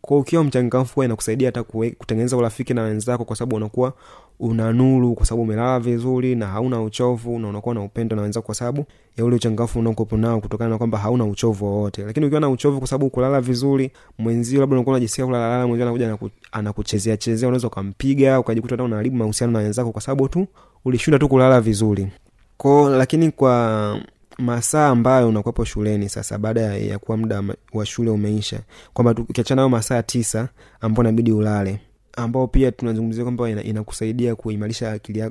Kwa 0.00 0.18
ukiwa 0.18 0.44
mchangamfu 0.44 1.04
inakusaidia 1.04 1.48
hata 1.48 1.62
kutengeneza 1.98 2.36
urafiki 2.36 2.74
na 2.74 2.82
wenzako 2.82 3.24
kwa 3.24 3.36
sababu 3.36 3.56
unakuwa 3.56 3.92
una 4.40 4.72
nuru 4.72 5.14
kwa 5.14 5.26
sababu 5.26 5.42
umelala 5.42 5.80
vizuri 5.80 6.34
na 6.34 6.46
hauna 6.46 6.82
uchovu 6.82 7.38
na 7.38 7.48
unakuwa 7.48 7.74
na 7.74 7.82
upendo 7.82 8.16
na 8.16 8.22
wenzako 8.22 8.46
kwa 8.46 8.54
sababu 8.54 8.84
ya 9.16 9.24
ule 9.24 9.36
uchangamfu 9.36 9.78
unaokuwepo 9.78 10.16
nao 10.16 10.40
kutokana 10.40 10.70
na 10.70 10.78
kwamba 10.78 10.98
hauna 10.98 11.24
uchovu 11.24 11.64
wowote. 11.66 12.02
Lakini 12.04 12.26
ukiwa 12.26 12.40
na 12.40 12.48
uchovu 12.50 12.78
kwa 12.78 12.88
sababu 12.88 13.10
kulala 13.10 13.40
vizuri 13.40 13.90
mwenzio 14.18 14.60
labda 14.60 14.76
unakuwa 14.76 14.94
unajisikia 14.96 15.26
kulalala 15.26 15.66
mwenzio 15.66 15.86
anakuja 15.86 16.30
anakuchezea 16.52 17.16
chezea 17.16 17.48
unaweza 17.48 17.66
ukampiga 17.66 18.40
ukajikuta 18.40 18.74
hata 18.74 18.84
unaharibu 18.84 19.16
mahusiano 19.16 19.52
na 19.52 19.58
wenzako 19.58 19.92
kwa 19.92 20.00
sababu 20.02 20.28
tu 20.28 20.46
ulishinda 20.84 21.18
tu 21.18 21.28
kulala 21.28 21.60
vizuri. 21.60 22.08
Ko 22.56 22.90
lakini 22.90 23.30
kwa 23.30 23.96
masaa 24.38 24.88
ambayo 24.88 25.28
unakuwepo 25.28 25.64
shuleni 25.64 26.08
sasa 26.08 26.38
baada 26.38 26.60
ya, 26.60 26.98
kuwa 26.98 27.16
muda 27.16 27.42
wa 27.72 27.86
shule 27.86 28.10
umeisha 28.10 28.60
kwamba 28.92 29.10
ukiachana 29.28 29.56
nayo 29.56 29.68
masaa 29.68 30.02
tisa 30.02 30.48
ambao 30.80 31.02
inabidi 31.04 31.32
ulale 31.32 31.80
ambao 32.22 32.46
pia 32.46 32.72
tunazungumzia 32.72 33.22
kwamba 33.24 33.50
inakusaidia 33.50 34.26
ina 34.26 34.36
kuimarisha 34.36 34.92
akili 34.92 35.22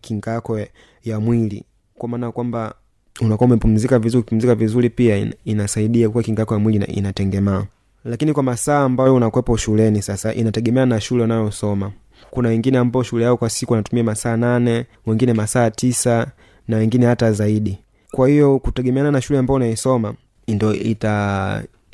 kinga 0.00 0.30
yako 0.30 0.58
ya, 1.04 1.20
mwili. 1.20 1.64
Kwa 1.94 2.08
maana 2.08 2.32
kwamba 2.32 2.74
unakuwa 3.20 3.46
umepumzika 3.46 3.98
vizuri 3.98 4.20
ukipumzika 4.20 4.54
vizuri 4.54 4.90
pia 4.90 5.16
in, 5.16 5.34
inasaidia 5.44 6.08
kuwa 6.10 6.22
kinga 6.22 6.42
yako 6.42 6.54
ya 6.54 6.60
mwili 6.60 6.84
inatengemaa. 6.84 7.64
Lakini 8.04 8.32
kwa 8.32 8.42
masaa 8.42 8.80
ambayo 8.84 9.14
unakuwepo 9.14 9.56
shuleni 9.56 10.02
sasa 10.02 10.34
inategemea 10.34 10.86
na 10.86 11.00
shule 11.00 11.24
unayosoma. 11.24 11.92
Kuna 12.30 12.48
wengine 12.48 12.78
ambao 12.78 13.02
shule 13.02 13.24
yao 13.24 13.36
kwa 13.36 13.50
siku 13.50 13.72
wanatumia 13.72 14.04
masaa 14.04 14.36
nane 14.36 14.86
wengine 15.06 15.32
masaa 15.32 15.70
tisa 15.70 16.26
na 16.68 16.76
wengine 16.76 17.06
hata 17.06 17.32
zaidi. 17.32 17.78
Kwa 18.12 18.28
hiyo 18.28 18.58
kutegemeana 18.58 19.10
na 19.10 19.20
shule 19.20 19.38
ambao 19.38 19.56
unaisoma 19.56 20.14
ndo 20.48 20.74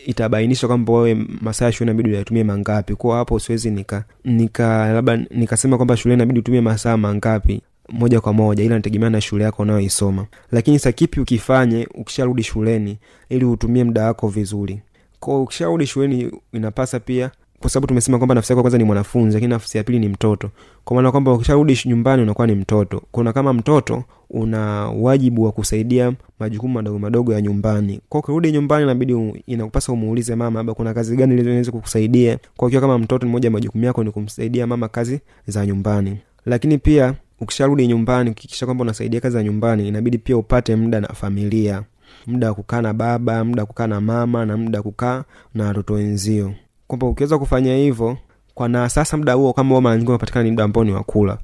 itabainisha 0.07 0.67
kwamba 0.67 0.93
wewe 0.93 1.27
masaa 1.41 1.65
ya 1.65 1.73
shule 1.73 1.91
inabidi 1.91 2.11
uyatumie 2.15 2.45
mangapi. 2.45 2.95
Kwao 2.95 3.19
hapo 3.19 3.39
siwezi 3.39 3.71
nika 3.71 4.05
nika 4.25 4.93
labda 4.93 5.17
nikasema 5.31 5.77
kwamba 5.77 5.97
shule 5.97 6.15
inabidi 6.15 6.39
utumie 6.41 6.61
masaa 6.61 6.97
mangapi 6.97 7.63
moja 7.89 8.21
kwa 8.21 8.33
moja 8.33 8.65
ila 8.65 8.75
nategemea 8.75 9.11
na 9.11 9.21
shule 9.21 9.45
yako 9.45 9.63
unayoisoma. 9.63 10.27
Lakini 10.53 10.79
sa 10.79 10.93
kipi 10.93 11.21
ukifanye 11.21 11.89
ukisharudi 11.95 12.43
shuleni 12.43 12.99
ili 13.29 13.45
utumie 13.45 13.85
muda 13.85 14.05
wako 14.05 14.29
vizuri? 14.29 14.81
Ko 15.21 15.43
ukisharudi 15.43 15.87
shuleni 15.87 16.31
inapasa 16.53 17.01
pia 17.01 17.31
kwa 17.67 17.71
sababu 17.71 17.87
tumesema 17.87 18.19
kwamba 18.19 18.35
nafsi 18.35 18.53
yako 18.53 18.63
kwanza 18.63 18.79
ni 18.79 18.85
mwanafunzi 18.85 19.35
lakini 19.35 19.51
nafsi 19.51 19.79
ya 19.79 19.85
pili 19.85 19.99
ni 19.99 20.09
mtoto. 20.09 20.51
Kwa 20.85 20.97
maana 20.97 21.11
kwamba 21.11 21.33
ukisharudi 21.33 21.81
nyumbani 21.87 22.23
unakuwa 22.23 22.47
ni 22.47 22.55
mtoto. 22.55 23.03
Kuna 23.13 23.33
kama 23.33 23.53
mtoto 23.53 24.05
una 24.31 24.61
wajibu 24.89 25.43
wa 25.43 25.53
kusaidia 25.53 26.13
majukumu 26.39 26.75
madogo 26.75 26.99
madogo 26.99 27.33
ya 27.33 27.41
nyumbani. 27.41 28.01
Kwa 28.09 28.21
ukirudi 28.21 28.53
nyumbani 28.53 28.85
inabidi 28.85 29.43
inakupasa 29.47 29.93
umuulize 29.93 30.35
mama 30.35 30.59
labda 30.61 30.75
kuna 30.75 30.95
kazi 30.95 31.17
gani 31.17 31.41
inaweza 31.41 31.73
kukusaidia? 31.73 32.39
Kwa 32.57 32.67
ukiwa 32.69 32.81
kama 32.83 32.99
mtoto 32.99 33.27
mmoja 33.27 33.51
majukumu 33.51 33.85
yako 33.85 34.05
ni 34.05 34.11
kumsaidia 34.11 34.67
mama 34.67 34.89
kazi 34.89 35.21
za 35.47 35.67
nyumbani. 35.67 36.17
Lakini 36.45 36.79
pia 36.79 37.15
ukisharudi 37.41 37.87
nyumbani 37.87 38.31
ukikisha 38.31 38.67
kwamba 38.67 38.83
unasaidia 38.83 39.21
kazi 39.21 39.33
za 39.33 39.43
nyumbani 39.43 39.89
inabidi 39.89 40.19
pia 40.19 40.37
upate 40.37 40.77
muda 40.77 41.01
na 41.01 41.09
familia. 41.09 41.83
Muda 42.27 42.49
wa 42.49 42.55
kukaa 42.55 42.83
na 42.83 42.95
baba 42.95 43.45
muda 43.45 43.63
wa 43.63 43.67
kukaa 43.67 43.87
na 43.87 44.01
mama 44.01 44.47
na 44.47 44.57
muda 44.57 44.79
wa 44.79 44.83
kukaa 44.83 45.25
na 45.55 45.67
watoto 45.67 45.95
wenzio 45.95 46.53
kwamba 46.87 47.07
ukiweza 47.07 47.39
kufanya 47.39 47.77
hivyo 47.77 48.17
kwa 48.55 48.69
na 48.69 48.89
sasa 48.89 49.17
muda 49.17 49.33
huo 49.33 49.53
kama 49.53 49.81
mara 49.81 49.97
nyingi 49.97 50.09
unapatikana 50.11 50.45
ni 50.45 50.51
muda 50.51 50.65
ambao 50.65 50.85
ni 50.85 50.93
wakula 50.93 51.39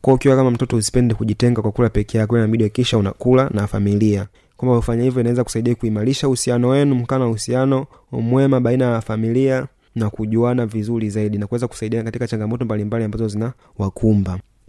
kwa 0.00 0.14
ukiwa 0.14 0.36
kama 0.36 0.50
mtoto 0.50 0.76
usipende 0.76 1.14
kujitenga 1.14 1.62
kwa 1.62 1.72
kula 1.72 1.88
peke 1.88 2.18
yako 2.18 2.36
inabidi 2.38 2.64
hakikisha 2.64 2.98
unakula 2.98 3.50
na 3.54 3.66
familia. 3.66 4.26
Kwamba 4.56 4.78
ufanya 4.78 5.02
hivyo 5.02 5.20
inaweza 5.20 5.44
kusaidia 5.44 5.74
kuimarisha 5.74 6.26
uhusiano 6.28 6.68
wenu 6.68 6.94
mkaa 6.94 7.18
na 7.18 7.26
uhusiano 7.26 7.86
mwema 8.12 8.60
baina 8.60 8.84
ya 8.84 9.00
familia 9.00 9.66
na 9.94 10.10
kujuana 10.10 10.66
vizuri 10.66 11.10
zaidi 11.10 11.38
na 11.38 11.46
kuweza 11.46 11.68
kusaidia 11.68 12.02
katika 12.02 12.26
changamoto 12.26 12.64
mbalimbali 12.64 13.04
ambazo 13.04 13.28
zina 13.28 13.52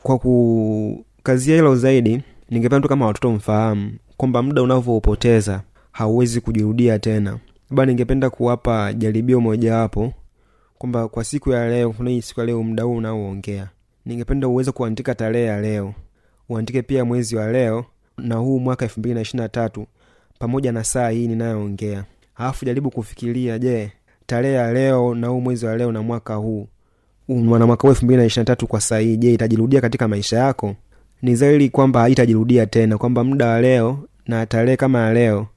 kwa 0.03 0.17
kukazia 0.17 1.55
hilo 1.55 1.75
zaidi 1.75 2.21
ningependa 2.49 2.81
tu 2.81 2.87
kama 2.89 3.05
watoto 3.05 3.31
mfahamu 3.31 3.91
kwamba 4.17 4.41
muda 4.43 4.61
unavyoupoteza 4.61 5.61
hauwezi 5.91 6.41
kujirudia 6.41 6.99
tena 6.99 7.37
labda 7.69 7.85
ningependa 7.85 8.29
kuwapa 8.29 8.93
jaribio 8.93 9.41
mojawapo 9.41 10.13
kwamba 10.77 11.07
kwa 11.07 11.23
siku 11.23 11.51
ya 11.51 11.69
leo 11.69 11.91
kuna 11.91 12.21
siku 12.21 12.39
ya 12.39 12.45
leo 12.45 12.63
mda 12.63 12.83
huu 12.83 12.95
unaoongea 12.95 13.69
ningependa 14.05 14.47
uweze 14.47 14.71
kuandika 14.71 15.15
tarehe 15.15 15.45
ya 15.45 15.61
leo 15.61 15.93
uandike 16.49 16.81
pia 16.81 17.05
mwezi 17.05 17.35
wa 17.35 17.51
leo 17.51 17.85
na 18.17 18.35
huu 18.35 18.59
mwaka 18.59 18.85
elfu 18.85 18.99
mbili 18.99 19.15
na 19.15 19.21
ishiri 19.21 19.39
na 19.43 19.49
tatu 19.49 19.87
pamoja 20.39 20.71
na 20.71 20.83
saa 20.83 21.09
hii 21.09 21.27
ninayoongea. 21.27 22.03
Alafu 22.35 22.65
jaribu 22.65 22.91
kufikiria 22.91 23.59
je 23.59 23.91
tarehe 24.25 24.53
ya 24.53 24.73
leo 24.73 25.15
na 25.15 25.27
huu 25.27 25.41
mwezi 25.41 25.65
wa 25.65 25.77
leo 25.77 25.91
na 25.91 26.01
mwaka 26.01 26.35
huu 26.35 26.67
na 27.27 27.65
mwaka 27.65 27.81
huu 27.81 27.89
elfu 27.89 28.05
mbili 28.05 28.17
na 28.19 28.25
ishiri 28.25 28.41
na 28.41 28.45
tatu 28.45 28.67
kwa 28.67 28.81
saa 28.81 28.99
hii 28.99 29.17
je 29.17 29.33
itajirudia 29.33 29.81
katika 29.81 30.07
maisha 30.07 30.37
yako? 30.37 30.75
Ni 31.21 31.35
zaidi 31.35 31.69
kwamba 31.69 31.99
haitajirudia 31.99 32.65
tena 32.65 32.97
kwamba 32.97 33.23
muda 33.23 33.47
wa 33.47 33.61
leo 33.61 33.99
na 34.27 34.45
tarehe 34.45 34.77
kama 34.77 34.99
ya 34.99 35.13
leo 35.13 35.47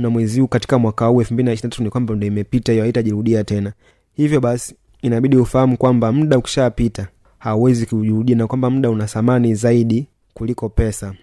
na 0.00 0.10
mwezi 0.10 0.40
huu 0.40 0.46
katika 0.48 0.78
mwaka 0.78 1.06
huu 1.06 1.20
elfu 1.20 1.34
mbili 1.34 1.46
na 1.46 1.52
ishiri 1.52 1.66
na 1.66 1.70
tatu 1.70 1.82
ni 1.82 1.90
kwamba 1.90 2.14
ndo 2.14 2.26
imepita 2.26 2.72
hiyo 2.72 2.84
haitajirudia 2.84 3.44
tena. 3.44 3.72
Hivyo 4.14 4.40
basi 4.40 4.74
inabidi 5.02 5.36
ufahamu 5.36 5.76
kwamba 5.76 6.12
muda 6.12 6.38
ukishapita 6.38 7.08
hauwezi 7.38 7.86
kujirudia 7.86 8.36
na 8.36 8.46
kwamba 8.46 8.70
muda 8.70 8.90
una 8.90 9.06
thamani 9.06 9.54
zaidi 9.54 10.08
kuliko 10.34 10.68
pesa. 10.68 11.14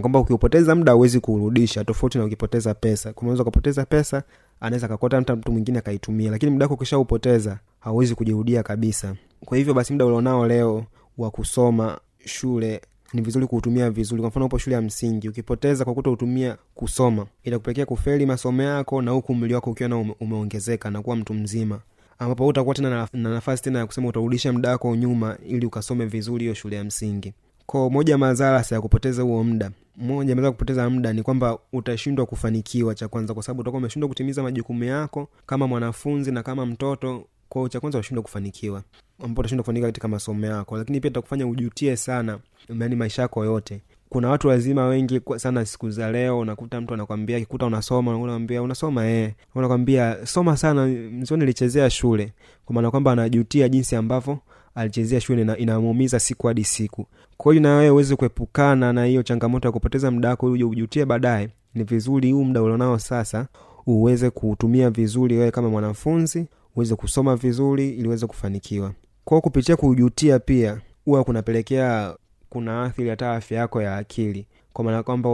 Kwamba 0.00 0.18
ukiupoteza 0.18 0.74
muda 0.74 0.92
hauwezi 0.92 1.20
kuurudisha 1.20 1.84
tofauti 1.84 2.18
na 2.18 2.24
ukipoteza 2.24 2.74
pesa. 2.74 3.12
Unaweza 3.16 3.42
ukapoteza 3.42 3.84
pesa 3.84 4.22
anaweza 4.60 4.88
kakota 4.88 5.20
mtu 5.20 5.52
mwingine 5.52 5.78
akaitumia 5.78 6.30
lakini 6.30 6.52
muda 6.52 6.64
wako 6.64 6.74
ukishaupoteza 6.74 7.58
hauwezi 7.80 8.14
kujirudia 8.14 8.62
kabisa. 8.62 9.14
Kwa 9.44 9.58
hivyo 9.58 9.74
basi 9.74 9.92
muda 9.92 10.06
ulionao 10.06 10.46
leo 10.46 10.84
wa 11.18 11.30
kusoma 11.30 11.98
shule 12.24 12.80
ni 13.12 13.20
vizuri 13.22 13.46
kuutumia 13.46 13.90
vizuri. 13.90 14.20
Kwa 14.20 14.28
mfano 14.30 14.46
upo 14.46 14.58
shule 14.58 14.76
ya 14.76 14.82
msingi 14.82 15.28
ukipoteza 15.28 15.84
kwa 15.84 15.94
kuto 15.94 16.12
utumia 16.12 16.56
kusoma 16.74 17.26
itakupelekea 17.44 17.86
kufeli 17.86 18.26
masomo 18.26 18.62
yako 18.62 19.02
na 19.02 19.10
huku 19.10 19.32
umri 19.32 19.54
wako 19.54 19.70
ukiwa 19.70 19.88
na 19.88 19.96
umeongezeka 20.20 20.90
na 20.90 21.02
kuwa 21.02 21.16
mtu 21.16 21.34
mzima. 21.34 21.80
Ambapo 22.18 22.46
utakuwa 22.46 22.74
tena 22.74 22.90
na, 22.90 23.08
na 23.12 23.30
nafasi 23.30 23.62
tena 23.62 23.78
ya 23.78 23.86
kusema 23.86 24.08
utarudisha 24.08 24.52
muda 24.52 24.70
wako 24.70 24.96
nyuma 24.96 25.38
ili 25.48 25.66
ukasome 25.66 26.06
vizuri 26.06 26.42
hiyo 26.44 26.54
shule 26.54 26.76
ya 26.76 26.84
msingi. 26.84 27.32
Ko 27.66 27.90
moja 27.90 28.18
madhara 28.18 28.64
ya 28.70 28.80
kupoteza 28.80 29.22
huo 29.22 29.44
muda 29.44 29.70
moja 29.96 30.34
madhara 30.34 30.52
kupoteza 30.52 30.90
muda 30.90 31.12
ni 31.12 31.22
kwamba 31.22 31.58
utashindwa 31.72 32.26
kufanikiwa 32.26 32.94
cha 32.94 33.08
kwanza 33.08 33.34
kwa 33.34 33.42
sababu 33.42 33.60
utakuwa 33.60 33.78
umeshindwa 33.78 34.08
kutimiza 34.08 34.42
majukumu 34.42 34.84
yako 34.84 35.28
kama 35.46 35.66
mwanafunzi 35.66 36.32
na 36.32 36.42
kama 36.42 36.66
mtoto. 36.66 37.24
Kwao 37.48 37.68
cha 37.68 37.80
kwanza 37.80 37.98
utashindwa 37.98 38.22
kufanikiwa 38.22 38.82
ambapo 39.24 39.40
utashindwa 39.40 39.62
kufanika 39.62 39.86
katika 39.86 40.08
masomo 40.08 40.46
yako 40.46 40.76
lakini 40.78 41.00
pia 41.00 41.10
itakufanya 41.10 41.46
ujutie 41.46 41.96
sana 41.96 42.38
yani 42.80 42.96
maisha 42.96 43.22
yako 43.22 43.44
yote. 43.44 43.80
Kuna 44.08 44.28
watu 44.28 44.48
wazima 44.48 44.86
wengi 44.86 45.20
sana 45.36 45.64
siku 45.66 45.90
za 45.90 46.12
leo 46.12 46.38
unakuta 46.38 46.80
mtu 46.80 46.94
anakwambia 46.94 47.40
kikuta 47.40 47.66
unasoma 47.66 48.18
unakwambia 48.18 48.62
unasoma 48.62 49.06
eh. 49.06 49.32
Unakwambia 49.54 50.26
soma 50.26 50.56
sana 50.56 50.86
mzio 50.86 51.36
nilichezea 51.36 51.90
shule. 51.90 52.32
Kwa 52.64 52.74
maana 52.74 52.90
kwamba 52.90 53.12
anajutia 53.12 53.68
jinsi 53.68 53.96
ambavyo 53.96 54.38
alichezea 54.74 55.20
shule 55.20 55.44
na 55.44 55.56
inamuumiza 55.58 56.20
siku 56.20 56.46
hadi 56.46 56.64
siku. 56.64 57.06
Kwa 57.36 57.52
hiyo 57.52 57.62
nawewe 57.62 57.90
uweze 57.90 58.16
kuepukana 58.16 58.92
na 58.92 59.04
hiyo 59.04 59.22
changamoto 59.22 59.68
ya 59.68 59.72
kupoteza 59.72 60.10
muda 60.10 60.28
wako 60.28 60.46
uje 60.46 60.64
ujutie 60.64 61.04
baadaye. 61.04 61.48
Ni 61.74 61.84
vizuri 61.84 62.32
huu 62.32 62.44
muda 62.44 62.62
ulionao 62.62 62.98
sasa 62.98 63.46
uweze 63.86 64.30
kuutumia 64.30 64.90
vizuri 64.90 65.36
wewe 65.36 65.50
kama 65.50 65.68
mwanafunzi 65.68 66.46
uweze 66.76 66.94
kusoma 66.94 67.36
vizuri 67.36 67.88
ili 67.90 68.08
uweze 68.08 68.26
kufanikiwa 68.26 68.92
kwao 69.26 69.40
kupitia 69.40 69.76
kujutia 69.76 70.38
pia 70.38 70.80
huwa 71.04 71.24
kunapelekea 71.24 72.14
kuna 72.50 72.82
athiri 72.82 73.08
hata 73.10 73.32
afya 73.32 73.58
yako 73.58 73.82
ya 73.82 73.96
akili. 73.96 74.46
Kwa 74.72 74.84
maana 74.84 75.02
kwamba 75.02 75.28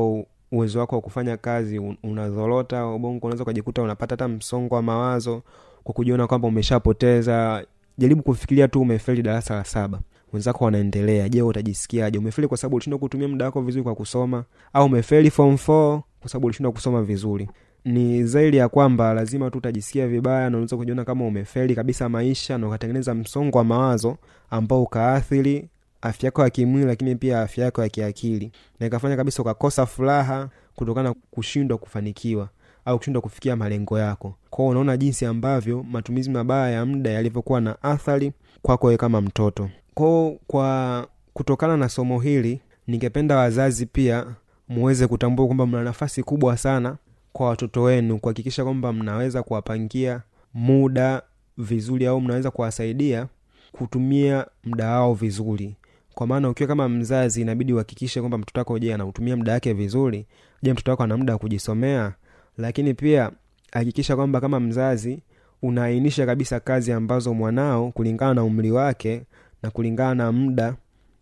uwezo 0.52 0.78
wako 0.78 0.96
wa 0.96 1.02
kufanya 1.02 1.36
kazi 1.36 1.78
unazorota 2.02 2.86
ubongo 2.86 3.26
unaweza 3.26 3.42
ukajikuta 3.42 3.82
unapata 3.82 4.12
hata 4.12 4.28
msongo 4.28 4.74
wa 4.74 4.82
mawazo 4.82 5.42
kwa 5.84 5.94
kujiona 5.94 6.26
kwamba 6.26 6.48
umeshapoteza. 6.48 7.64
Jaribu 7.98 8.22
kufikiria 8.22 8.68
tu 8.68 8.80
umefeli 8.80 9.22
darasa 9.22 9.54
la 9.54 9.64
saba. 9.64 10.00
Wenzako 10.32 10.64
wanaendelea. 10.64 11.28
Je 11.28 11.42
utajisikiaje? 11.42 12.18
Umefeli 12.18 12.48
kwa 12.48 12.56
sababu 12.56 12.76
ulishindwa 12.76 12.98
kutumia 12.98 13.28
muda 13.28 13.44
wako 13.44 13.60
vizuri 13.62 13.82
kwa 13.82 13.94
kusoma? 13.94 14.44
Au 14.72 14.86
umefeli 14.86 15.30
form 15.30 15.54
4 15.54 16.00
kwa 16.20 16.28
sababu 16.30 16.46
ulishindwa 16.46 16.72
kusoma 16.72 17.02
vizuri 17.02 17.48
ni 17.84 18.24
zaidi 18.24 18.56
ya 18.56 18.68
kwamba 18.68 19.14
lazima 19.14 19.50
tu 19.50 19.58
utajisikia 19.58 20.08
vibaya 20.08 20.40
na 20.40 20.46
unaweza 20.56 20.76
kujiona 20.76 21.04
kama 21.04 21.26
umefeli 21.26 21.74
kabisa 21.74 22.08
maisha 22.08 22.58
na 22.58 22.66
ukatengeneza 22.68 23.14
msongo 23.14 23.58
wa 23.58 23.64
mawazo 23.64 24.16
ambao 24.50 24.82
ukaathiri 24.82 25.68
afya 26.02 26.26
yako 26.26 26.42
ya 26.42 26.50
kimwili 26.50 26.86
lakini 26.86 27.16
pia 27.16 27.40
afya 27.42 27.64
yako 27.64 27.82
ya 27.82 27.88
kiakili. 27.88 28.52
Na 28.80 28.86
ikafanya 28.86 29.16
kabisa 29.16 29.42
ukakosa 29.42 29.86
furaha 29.86 30.48
kutokana 30.76 31.08
na 31.08 31.14
kushindwa 31.30 31.78
kufanikiwa 31.78 32.48
au 32.84 32.98
kushindwa 32.98 33.22
kufikia 33.22 33.56
malengo 33.56 33.98
yako. 33.98 34.34
Kwao 34.50 34.68
unaona 34.68 34.96
jinsi 34.96 35.26
ambavyo 35.26 35.82
matumizi 35.82 36.30
mabaya 36.30 36.70
ya 36.70 36.86
muda 36.86 37.10
yalivyokuwa 37.10 37.60
na 37.60 37.82
athari 37.82 38.32
kwako 38.62 38.86
wewe 38.86 38.96
kama 38.98 39.20
mtoto. 39.20 39.70
Kwao 39.94 40.36
kwa 40.46 41.06
kutokana 41.32 41.76
na 41.76 41.88
somo 41.88 42.20
hili 42.20 42.60
ningependa 42.86 43.36
wazazi 43.36 43.86
pia 43.86 44.26
muweze 44.68 45.06
kutambua 45.06 45.46
kwamba 45.46 45.66
mna 45.66 45.82
nafasi 45.84 46.22
kubwa 46.22 46.56
sana 46.56 46.96
kwa 47.32 47.48
watoto 47.48 47.82
wenu 47.82 48.18
kuhakikisha 48.18 48.64
kwamba 48.64 48.92
mnaweza 48.92 49.42
kuwapangia 49.42 50.20
muda 50.54 51.22
vizuri 51.58 52.06
au 52.06 52.20
mnaweza 52.20 52.50
kuwasaidia 52.50 53.26
kutumia 53.72 54.46
muda 54.64 54.90
wao 54.90 55.14
vizuri. 55.14 55.76
Kwa 56.14 56.26
maana 56.26 56.50
ukiwa 56.50 56.66
kama 56.68 56.88
mzazi 56.88 57.40
inabidi 57.40 57.72
uhakikishe 57.72 58.20
kwamba 58.20 58.38
mtoto 58.38 58.60
wako 58.60 58.78
je 58.78 58.94
anautumia 58.94 59.36
muda 59.36 59.52
wake 59.52 59.72
vizuri? 59.72 60.26
Je 60.62 60.72
mtoto 60.72 60.90
wako 60.90 61.02
ana 61.02 61.16
muda 61.16 61.32
wa 61.32 61.38
kujisomea? 61.38 62.12
Lakini 62.58 62.94
pia 62.94 63.30
hakikisha 63.72 64.16
kwamba 64.16 64.40
kama 64.40 64.60
mzazi 64.60 65.22
unaainisha 65.62 66.26
kabisa 66.26 66.60
kazi 66.60 66.92
ambazo 66.92 67.34
mwanao 67.34 67.90
kulingana 67.92 68.34
na 68.34 68.44
umri 68.44 68.70
wake 68.72 69.22
na 69.62 69.70
kulingana 69.70 70.14
na 70.14 70.32
muda 70.32 70.74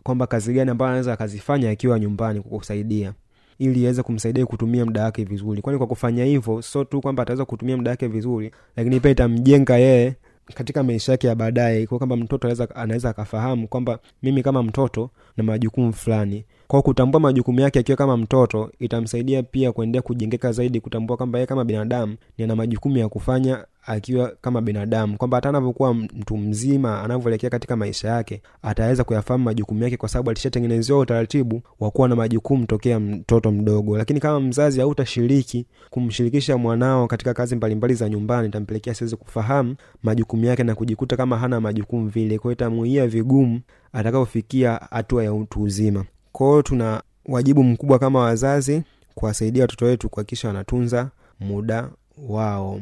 kwamba 0.02 0.26
kazi 0.26 0.52
gani 0.52 0.70
ambayo 0.70 0.88
anaweza 0.88 1.12
akazifanya 1.12 1.70
akiwa 1.70 1.98
nyumbani 2.00 2.40
kukusaidia 2.40 3.12
ili 3.60 3.82
iweze 3.82 4.02
kumsaidia 4.02 4.46
kutumia 4.46 4.84
muda 4.84 5.04
wake 5.04 5.24
vizuri. 5.24 5.62
Kwani 5.62 5.78
kwa 5.78 5.86
kufanya 5.86 6.24
hivyo 6.24 6.62
sio 6.62 6.84
tu 6.84 7.00
kwamba 7.00 7.22
ataweza 7.22 7.44
kutumia 7.44 7.76
muda 7.76 7.90
wake 7.90 8.06
vizuri 8.06 8.50
lakini 8.76 9.00
pia 9.00 9.10
itamjenga 9.10 9.76
yeye 9.78 10.14
katika 10.54 10.82
maisha 10.82 11.12
yake 11.12 11.26
ya 11.26 11.34
baadaye. 11.34 11.86
Kwa 11.86 11.98
kwamba 11.98 12.16
mtoto 12.16 12.48
anaweza 12.74 13.10
akafahamu 13.10 13.68
kwamba 13.68 13.98
mimi 14.22 14.42
kama 14.42 14.62
mtoto 14.62 15.10
na 15.36 15.44
majukumu 15.44 15.92
fulani 15.92 16.44
kwa 16.70 16.82
kutambua 16.82 17.20
majukumu 17.20 17.60
yake 17.60 17.78
akiwa 17.78 17.96
kama 17.96 18.16
mtoto 18.16 18.70
itamsaidia 18.78 19.42
pia 19.42 19.72
kuendelea 19.72 20.02
kujengeka 20.02 20.52
zaidi 20.52 20.80
kutambua 20.80 21.16
kwamba 21.16 21.38
yeye 21.38 21.46
kama 21.46 21.64
binadamu 21.64 22.16
ni 22.38 22.44
ana 22.44 22.56
majukumu 22.56 22.98
ya 22.98 23.08
kufanya 23.08 23.64
akiwa 23.86 24.32
kama 24.40 24.60
binadamu. 24.62 25.16
Kwamba 25.16 25.36
hata 25.36 25.48
anavyokuwa 25.48 25.94
mtu 25.94 26.36
mzima 26.36 27.02
anavyoelekea 27.02 27.50
katika 27.50 27.76
maisha 27.76 28.08
yake 28.08 28.42
ataweza 28.62 29.04
kuyafahamu 29.04 29.44
majukumu 29.44 29.82
yake 29.84 29.96
kwa 29.96 30.08
sababu 30.08 30.30
alishatengenezewa 30.30 30.98
utaratibu 30.98 31.62
wa 31.80 31.90
kuwa 31.90 32.08
na 32.08 32.16
majukumu 32.16 32.66
tokea 32.66 33.00
mtoto 33.00 33.50
mdogo. 33.52 33.98
Lakini 33.98 34.20
kama 34.20 34.40
mzazi 34.40 34.80
hautashiriki 34.80 35.66
kumshirikisha 35.90 36.56
mwanao 36.56 37.06
katika 37.06 37.34
kazi 37.34 37.56
mbalimbali 37.56 37.94
za 37.94 38.08
nyumbani 38.08 38.48
itampelekea 38.48 38.94
siwezi 38.94 39.16
kufahamu 39.16 39.76
majukumu 40.02 40.44
yake 40.44 40.64
na 40.64 40.74
kujikuta 40.74 41.16
kama 41.16 41.38
hana 41.38 41.60
majukumu 41.60 42.08
vile. 42.08 42.38
Kwao 42.38 42.52
itamuia 42.52 43.06
vigumu 43.06 43.60
atakapofikia 43.92 44.80
hatua 44.90 45.24
ya 45.24 45.32
utu 45.34 45.62
uzima 45.62 46.04
kwao 46.32 46.62
tuna 46.62 47.02
wajibu 47.26 47.64
mkubwa 47.64 47.98
kama 47.98 48.20
wazazi 48.20 48.82
kuwasaidia 49.14 49.62
watoto 49.64 49.84
wetu 49.84 50.08
kuhakikisha 50.08 50.48
wanatunza 50.48 51.10
muda 51.40 51.88
wao 52.28 52.80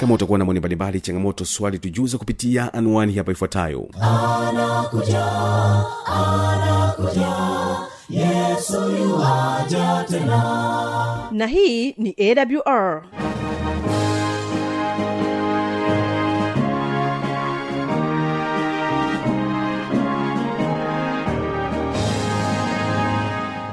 kama 0.00 0.14
utakuwa 0.14 0.38
na 0.38 0.44
maoni 0.44 0.58
mbalimbali 0.60 1.00
changamoto 1.00 1.44
swali 1.44 1.78
tujuze 1.78 2.18
kupitia 2.18 2.74
anwani 2.74 3.12
hapa 3.14 3.32
ifuatayo. 3.32 3.88
Yesoja 8.08 10.04
tena. 10.08 11.28
Na 11.32 11.46
hii 11.46 11.92
ni 11.92 12.14
awr 12.18 13.02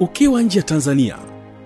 ukiwa 0.00 0.42
nje 0.42 0.58
ya 0.58 0.64
tanzania 0.64 1.16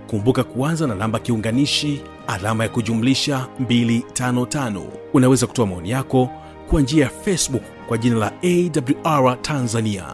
kumbuka 0.07 0.45
kuanza 0.45 0.87
na 0.87 0.95
namba 0.95 1.19
kiunganishi 1.19 2.01
alama 2.27 2.65
ya 2.65 2.71
kujumlisha 2.71 3.47
255 3.63 4.83
unaweza 5.15 5.47
kutoa 5.47 5.67
maoni 5.67 5.91
yako 5.91 6.31
kwa 6.71 6.81
njia 6.81 7.05
ya 7.05 7.11
facebook 7.11 7.63
kwa 7.89 7.99
jina 7.99 8.17
la 8.17 8.33
awr 8.43 9.43
tanzania. 9.43 10.05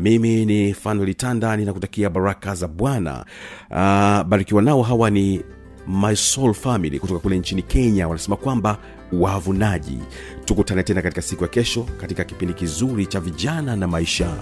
Mimi 0.00 0.46
ni 0.46 0.74
fanuelitanda 0.74 1.56
ninakutakia 1.56 2.10
baraka 2.10 2.54
za 2.54 2.68
bwana. 2.68 3.24
Uh, 3.70 4.22
barikiwa 4.28 4.62
nao 4.62 4.82
hawa 4.82 5.10
ni 5.10 5.42
my 5.88 6.16
soul 6.16 6.54
family 6.54 6.98
kutoka 7.00 7.20
kule 7.20 7.38
nchini 7.38 7.62
kenya 7.62 8.08
wanasema 8.08 8.36
kwamba 8.36 8.78
wavunaji. 9.12 9.98
Tukutane 10.44 10.82
tena 10.82 11.02
katika 11.02 11.22
siku 11.22 11.42
ya 11.44 11.48
kesho 11.48 11.82
katika 12.00 12.24
kipindi 12.24 12.54
kizuri 12.54 13.06
cha 13.06 13.20
vijana 13.20 13.76
na 13.76 13.86
maisha 13.88 14.36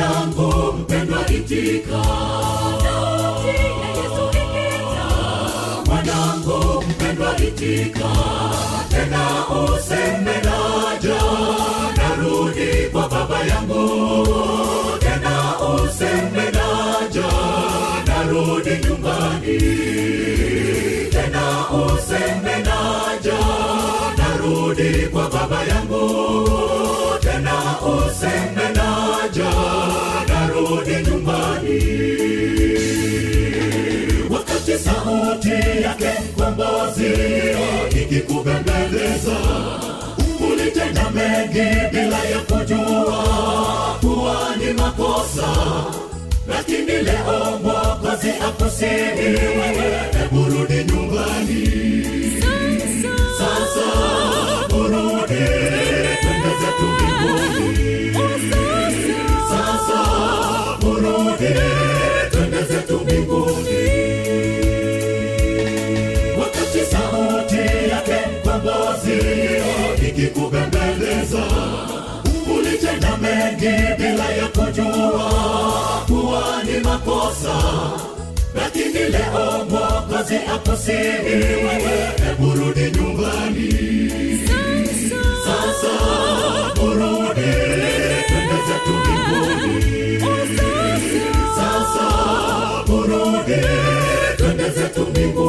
mwanangu 0.00 0.72
mpendwa 0.72 1.26
itika. 1.30 2.02
Mwanangu 5.86 6.84
mpendwa 6.90 7.36
itika. 7.36 8.08
Tena 8.90 9.28
useme 9.48 10.34
naja, 10.44 11.20
narudi 11.96 12.88
kwa 12.92 13.08
baba 13.08 13.38
yangu. 13.42 14.26
Tena 14.98 15.54
useme 15.60 16.44
naja, 16.56 17.28
narudi 18.06 18.70
nyumbani. 18.70 19.58
Tena 21.10 21.64
useme 21.70 22.56
naja, 22.58 23.38
narudi 24.18 25.06
kwa 25.12 25.30
baba 25.30 25.62
yangu 25.64 26.65
wakati 34.76 34.84
sauti 34.84 35.82
yake 35.82 36.08
mkombozi 36.32 37.12
ikikubembeleza 38.02 39.36
mengi 41.14 41.68
bila 41.92 42.24
ya 42.24 42.38
kujua 42.38 43.24
kuwa 44.00 44.56
ni 44.58 44.72
makosa. 44.72 45.48
Lakini 46.48 46.92
leo 46.92 47.58
mwokozi 47.62 48.30
akusihi 48.48 49.36
hebu 50.18 50.36
nyumbani. 50.92 51.66
Sasa 53.38 53.88
burudi 54.68 55.44
twende 56.20 56.52
mbinguni. 56.92 58.14
Sasa 59.50 60.00
urudi 60.86 61.85
ikikubembeleza 70.36 71.42
ulitenda 72.58 73.16
mengi 73.16 73.74
bila 73.98 74.30
ya 74.32 74.48
kujua 74.48 75.30
kuwa 76.06 76.62
ni 76.64 76.80
makosa. 76.80 77.54
Lakini 78.54 78.98
leo 78.98 79.64
mwokozi 79.70 80.36
akusihi 80.54 81.34
wewe 81.64 82.10
hebu 82.26 82.52
rudi 82.54 82.90
nyumbani. 82.90 83.72
Sasa 85.44 85.92
urudi. 86.82 87.52
Twende 88.28 88.58
zetu 88.66 88.92
mbinguni. 89.00 90.20
Sasa. 91.56 92.06
Urudi. 92.92 93.60
Twende 94.36 94.70
zetu 94.70 95.00
mbinguni 95.00 95.45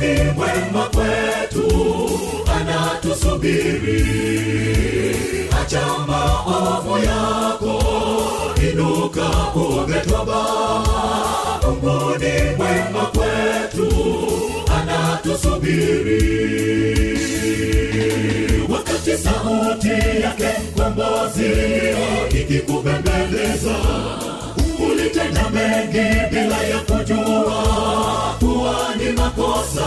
ni 0.00 0.30
mwema 0.32 0.88
kwetu 0.94 1.66
anatusubiri. 2.60 4.06
Acha 5.62 5.82
maovu 6.06 6.98
yako 6.98 7.82
inuka 8.72 9.30
uombe 9.56 10.00
toba. 10.00 10.42
Mungu 11.62 12.18
ni 12.18 12.56
mwema 12.56 13.06
kwetu 13.14 13.88
anatusubiri. 14.80 16.22
Wakati 18.68 19.16
sauti 19.18 19.88
yake 20.22 20.48
mkombozi 20.76 21.50
ikikubembeleza 22.40 23.76
ulitenda 24.90 25.50
mengi 25.50 26.20
bila 26.30 26.56
ya 26.62 26.78
kujua 26.80 27.64
makosa 29.16 29.86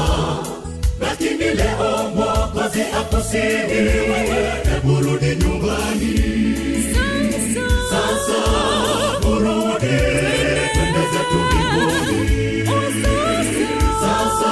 lakini 1.02 1.46
leo 1.54 2.10
mwokozi 2.16 2.82
akusihi 2.82 3.44
hebu 4.74 4.96
rudi 5.02 5.36
nyumbani. 5.36 6.16
Sasa 7.90 8.42
urudi 9.28 9.98
twende 10.74 11.04
zetu 11.12 11.38
mbinguni. 11.46 12.68
Sasa 14.02 14.52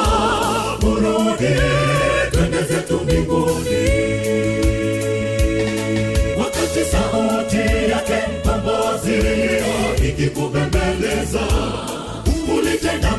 urudi 0.88 1.54
twende 2.32 2.64
zetu 2.64 3.00
mbinguni. 3.04 3.84
Wakati 6.40 6.86
sauti 6.92 7.58
yake 7.92 8.20
mpambozi 8.40 9.20
ikikubembeleza 10.10 11.42
ulitenda 12.58 13.18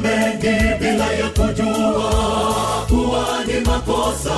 bila 0.95 1.13
ya 1.13 1.29
kujua 1.29 2.13
kuwa 2.89 3.45
ni 3.47 3.61
makosa. 3.61 4.37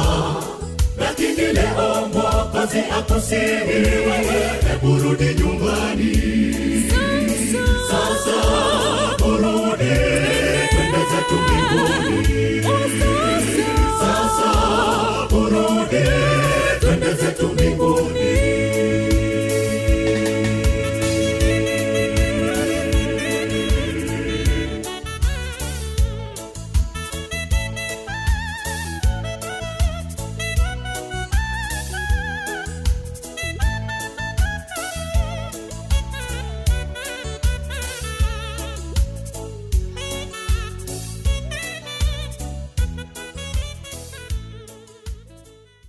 Lakini 1.01 1.53
leo 1.53 2.09
mwokozi 2.13 2.79
akusihi 2.99 3.85
hebu 4.69 4.99
rudi 5.03 5.35
nyumbani. 5.35 6.13
Sasa. 7.91 8.39
Burudi 9.19 9.95
twende 10.71 10.99
zetu 11.11 11.35
mbinguni 11.43 12.61